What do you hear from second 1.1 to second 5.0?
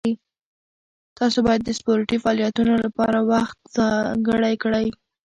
تاسو باید د سپورټي فعالیتونو لپاره وخت ځانګړی کړئ.